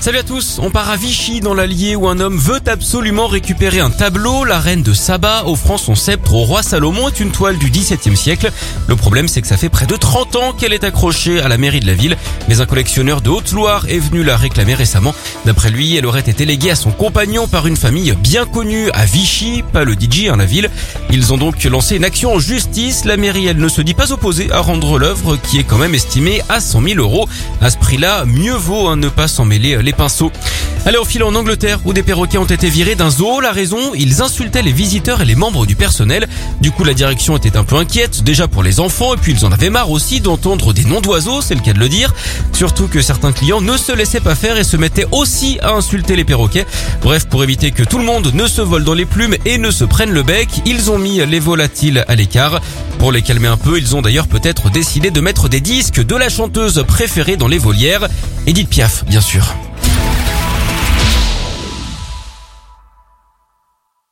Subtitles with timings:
[0.00, 3.80] Salut à tous, on part à Vichy dans l'Allier où un homme veut absolument récupérer
[3.80, 4.46] un tableau.
[4.46, 8.16] La reine de Saba offrant son sceptre au roi Salomon est une toile du XVIIe
[8.16, 8.50] siècle.
[8.88, 11.58] Le problème c'est que ça fait près de 30 ans qu'elle est accrochée à la
[11.58, 12.16] mairie de la ville.
[12.48, 15.14] Mais un collectionneur de Haute-Loire est venu la réclamer récemment.
[15.44, 19.04] D'après lui, elle aurait été léguée à son compagnon par une famille bien connue à
[19.04, 20.70] Vichy, pas le DJ, hein, la ville.
[21.10, 23.04] Ils ont donc lancé une action en justice.
[23.04, 25.94] La mairie, elle ne se dit pas opposée à rendre l'œuvre qui est quand même
[25.94, 27.28] estimée à 100 000 euros.
[27.60, 30.32] À ce prix-là, mieux vaut hein, ne pas s'en mêler les pinceaux.
[30.86, 33.40] Allez, au fil en Angleterre où des perroquets ont été virés d'un zoo.
[33.40, 36.26] La raison, ils insultaient les visiteurs et les membres du personnel.
[36.60, 39.44] Du coup, la direction était un peu inquiète, déjà pour les enfants, et puis ils
[39.44, 42.14] en avaient marre aussi d'entendre des noms d'oiseaux, c'est le cas de le dire.
[42.52, 46.16] Surtout que certains clients ne se laissaient pas faire et se mettaient aussi à insulter
[46.16, 46.66] les perroquets.
[47.02, 49.70] Bref, pour éviter que tout le monde ne se vole dans les plumes et ne
[49.70, 52.60] se prenne le bec, ils ont mis les volatiles à l'écart.
[52.98, 56.16] Pour les calmer un peu, ils ont d'ailleurs peut-être décidé de mettre des disques de
[56.16, 58.08] la chanteuse préférée dans les volières,
[58.46, 59.54] Edith Piaf, bien sûr.